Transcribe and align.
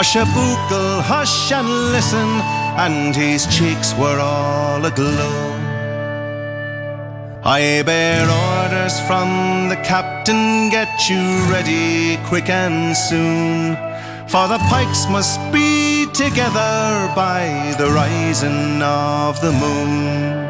Hush 0.00 0.16
a 0.16 0.24
bookle, 0.24 1.02
hush 1.02 1.52
and 1.52 1.68
listen, 1.92 2.30
and 2.84 3.14
his 3.14 3.46
cheeks 3.54 3.92
were 3.98 4.18
all 4.18 4.82
aglow. 4.82 5.52
I 7.44 7.82
bear 7.84 8.22
orders 8.24 8.98
from 9.00 9.68
the 9.68 9.76
captain, 9.84 10.70
get 10.70 11.10
you 11.10 11.20
ready 11.52 12.16
quick 12.28 12.48
and 12.48 12.96
soon, 12.96 13.76
for 14.26 14.48
the 14.48 14.56
pikes 14.70 15.06
must 15.10 15.38
be 15.52 16.06
together 16.14 17.12
by 17.14 17.74
the 17.76 17.90
rising 17.90 18.80
of 18.80 19.38
the 19.42 19.52
moon. 19.52 20.49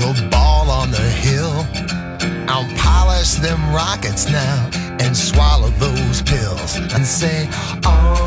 for 0.00 0.24
a 0.24 0.28
ball 0.28 0.70
on 0.70 0.90
the 0.90 0.98
hill. 0.98 1.66
I'll 2.48 2.68
polish 2.76 3.34
them 3.34 3.60
rockets 3.74 4.30
now 4.30 4.70
and 5.00 5.16
swallow 5.16 5.68
those 5.70 6.22
pills 6.22 6.76
and 6.76 7.04
say, 7.04 7.48
oh. 7.84 8.21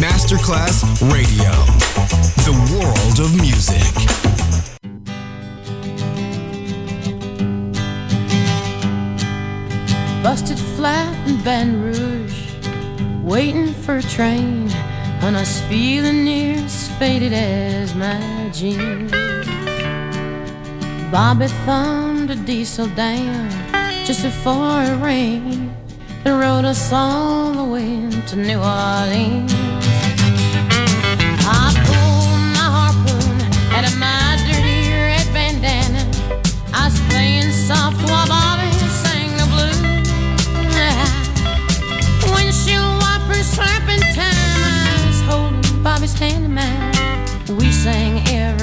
Masterclass 0.00 0.82
Radio, 1.12 1.50
the 2.46 2.56
world 2.72 3.20
of 3.20 3.36
music. 3.38 3.92
Busted 10.22 10.58
flat 10.58 11.14
in 11.28 11.36
Baton 11.44 11.82
Rouge, 11.82 12.48
waiting 13.22 13.74
for 13.74 13.98
a 13.98 14.02
train, 14.02 14.70
and 15.20 15.36
I 15.36 15.40
was 15.40 15.60
feeling 15.68 16.24
near 16.24 16.56
as 16.64 16.88
faded 16.98 17.34
as 17.34 17.94
my 17.94 18.48
jeans. 18.54 19.12
Bobby 21.12 21.48
thumbed 21.66 22.30
a 22.30 22.36
diesel 22.36 22.86
down 22.96 23.50
just 24.06 24.22
before 24.22 24.82
it 24.82 24.96
rained 25.02 25.76
and 26.24 26.40
rode 26.40 26.64
us 26.64 26.90
all 26.90 27.52
the 27.52 27.64
way 27.64 28.08
to 28.28 28.36
New 28.36 28.60
Orleans. 28.60 29.69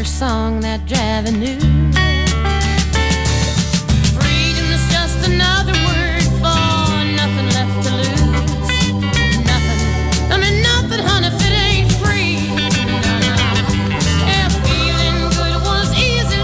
Song 0.07 0.61
that 0.61 0.87
knew. 1.31 1.59
Freedom 4.15 4.67
is 4.71 4.85
just 4.89 5.19
another 5.27 5.73
word 5.85 6.23
for 6.41 7.03
nothing 7.19 7.49
left 7.57 7.75
to 7.85 7.91
lose. 8.01 8.71
Nothing, 9.45 9.81
I 10.31 10.37
mean 10.41 10.61
nothing, 10.63 11.03
honey, 11.05 11.27
if 11.27 11.39
it 11.47 11.55
ain't 11.67 11.91
free. 12.01 12.39
Yeah, 14.25 14.47
feeling 14.65 15.19
good 15.37 15.57
was 15.67 15.91
easy, 15.93 16.39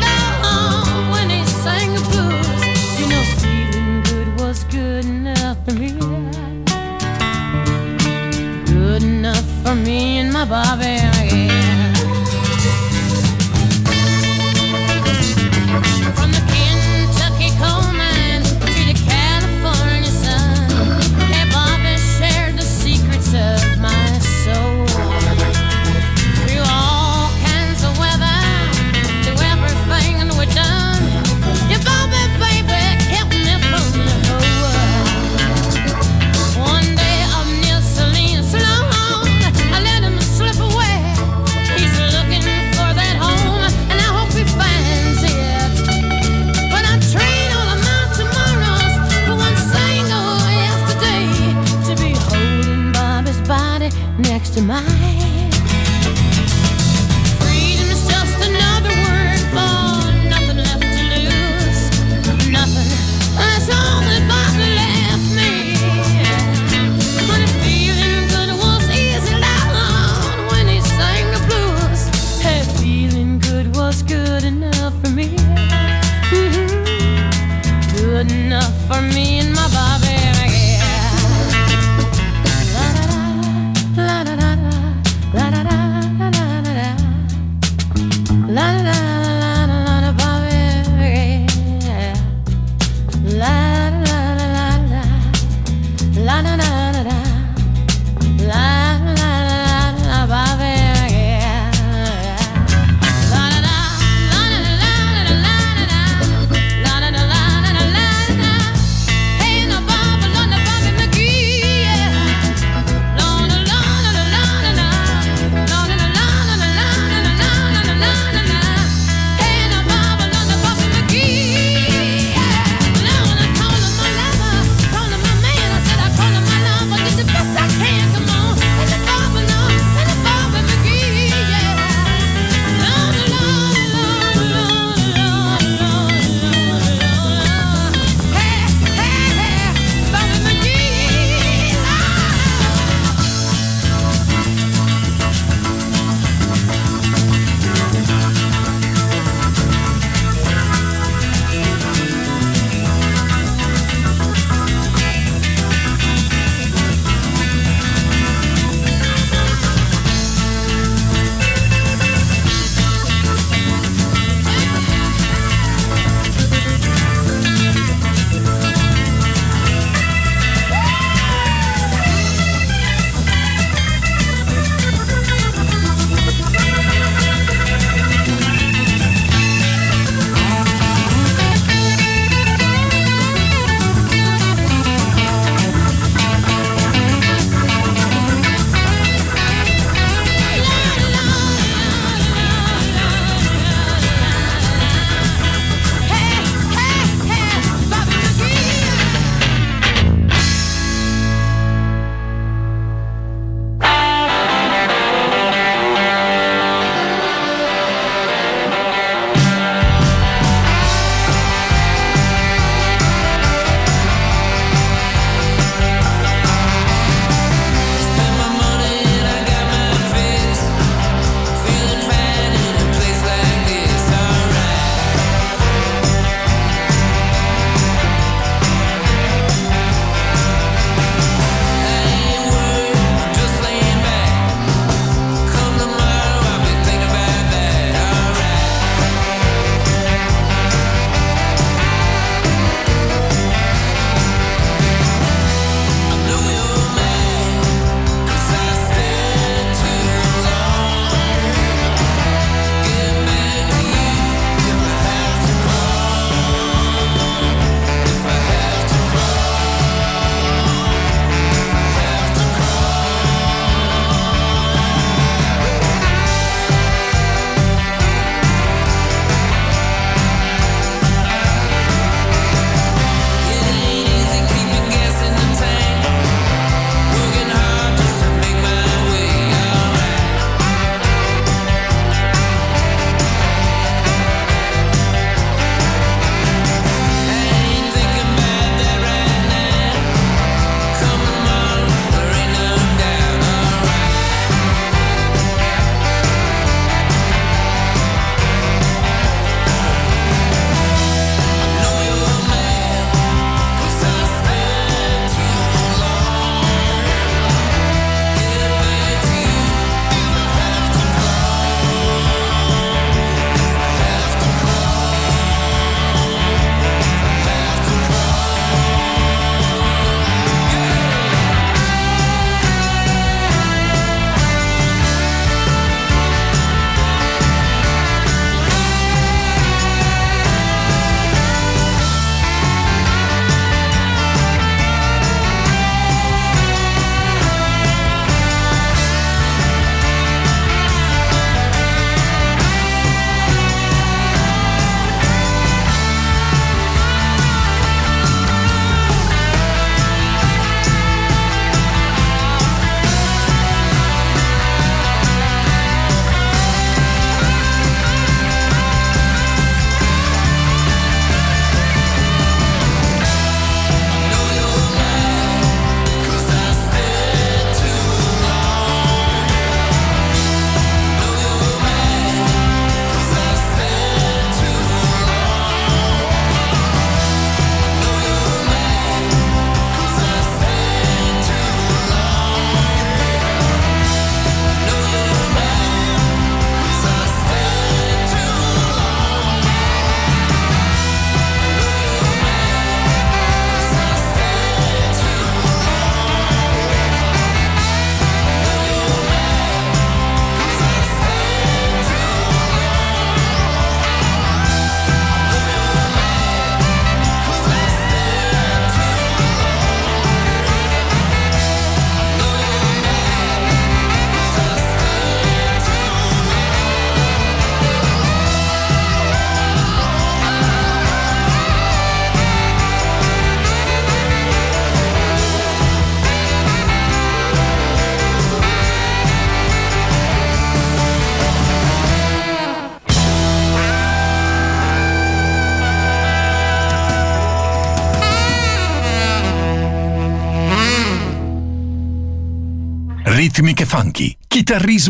when 1.11 1.29
he 1.29 1.41
sang 1.63 1.95
blues. 2.11 2.61
You 2.99 3.05
know, 3.11 3.23
feeling 3.41 4.01
good 4.03 4.29
was 4.39 4.63
good 4.65 5.05
enough 5.05 5.57
for 5.65 5.73
me. 5.73 5.91
Good 8.65 9.03
enough 9.03 9.47
for 9.63 9.73
me 9.73 10.19
and 10.19 10.33
my 10.33 10.45
Bobby. 10.45 11.02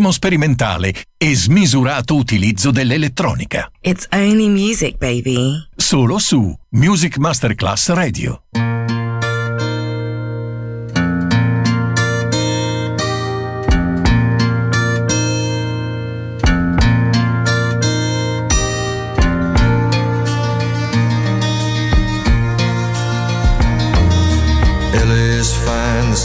ritmo 0.04 0.12
sperimentale 0.12 0.94
e 1.18 1.36
smisurato 1.36 2.16
utilizzo 2.16 2.72
dell'elettronica. 2.72 3.72
It's 3.80 4.08
only 4.12 4.50
music, 4.50 4.98
baby. 4.98 5.68
Solo 5.76 6.20
su 6.20 6.54
Music 6.72 7.18
Masterclass 7.18 7.90
Radio. 7.92 8.42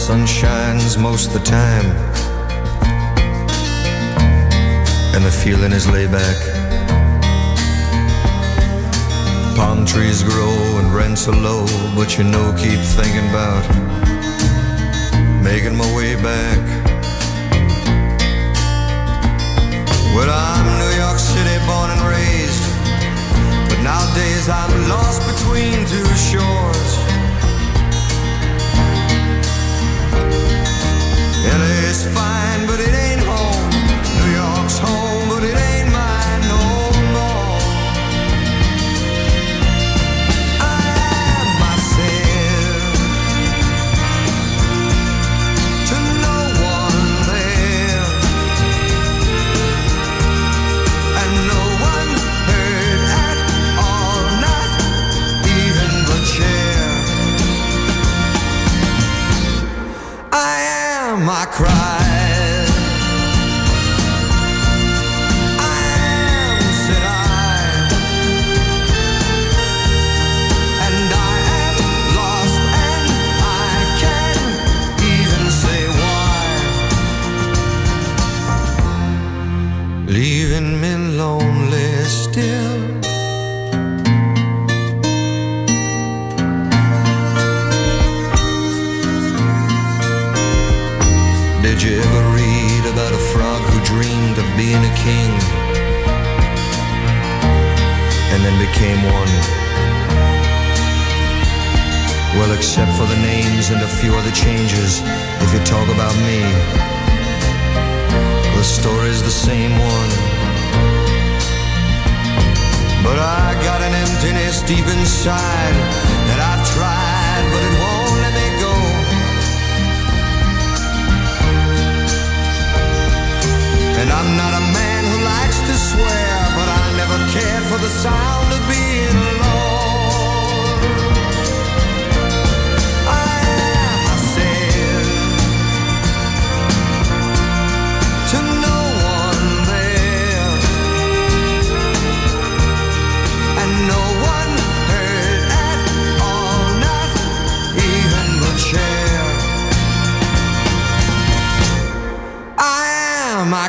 Sun 0.08 0.26
shines 0.26 0.96
most 0.96 1.32
the 1.32 1.40
time. 1.40 2.27
and 5.18 5.26
the 5.26 5.32
feeling 5.32 5.72
is 5.72 5.90
laid 5.90 6.12
back. 6.12 6.36
Palm 9.56 9.84
trees 9.84 10.22
grow 10.22 10.54
and 10.78 10.94
rents 10.94 11.26
are 11.26 11.34
low, 11.34 11.66
but 11.96 12.16
you 12.16 12.22
know, 12.22 12.54
keep 12.56 12.78
thinking 12.78 13.28
about 13.28 13.64
making 15.42 15.76
my 15.76 15.88
way 15.96 16.14
back. 16.22 16.60
Well, 20.14 20.30
I'm 20.30 20.66
New 20.78 20.96
York. 21.02 21.07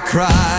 cry. 0.09 0.58